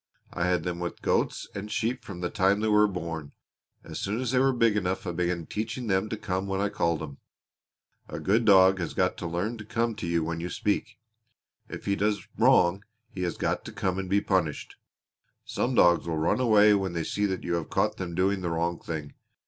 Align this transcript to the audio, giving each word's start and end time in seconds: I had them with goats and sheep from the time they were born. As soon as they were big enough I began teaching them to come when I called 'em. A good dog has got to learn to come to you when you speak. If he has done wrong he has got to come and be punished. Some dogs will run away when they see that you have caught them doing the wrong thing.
I 0.33 0.47
had 0.47 0.63
them 0.63 0.79
with 0.79 1.03
goats 1.03 1.47
and 1.53 1.71
sheep 1.71 2.03
from 2.03 2.21
the 2.21 2.31
time 2.31 2.59
they 2.61 2.67
were 2.67 2.87
born. 2.87 3.33
As 3.83 3.99
soon 3.99 4.19
as 4.19 4.31
they 4.31 4.39
were 4.39 4.51
big 4.51 4.75
enough 4.75 5.05
I 5.05 5.11
began 5.11 5.45
teaching 5.45 5.85
them 5.85 6.09
to 6.09 6.17
come 6.17 6.47
when 6.47 6.59
I 6.59 6.69
called 6.69 7.03
'em. 7.03 7.19
A 8.09 8.19
good 8.19 8.43
dog 8.43 8.79
has 8.79 8.95
got 8.95 9.15
to 9.17 9.27
learn 9.27 9.59
to 9.59 9.63
come 9.63 9.93
to 9.97 10.07
you 10.07 10.23
when 10.23 10.39
you 10.39 10.49
speak. 10.49 10.97
If 11.69 11.85
he 11.85 11.95
has 11.97 12.15
done 12.15 12.25
wrong 12.39 12.83
he 13.11 13.21
has 13.21 13.37
got 13.37 13.63
to 13.65 13.71
come 13.71 13.99
and 13.99 14.09
be 14.09 14.21
punished. 14.21 14.75
Some 15.45 15.75
dogs 15.75 16.07
will 16.07 16.17
run 16.17 16.39
away 16.39 16.73
when 16.73 16.93
they 16.93 17.03
see 17.03 17.27
that 17.27 17.43
you 17.43 17.53
have 17.53 17.69
caught 17.69 17.97
them 17.97 18.15
doing 18.15 18.41
the 18.41 18.49
wrong 18.49 18.79
thing. 18.79 19.13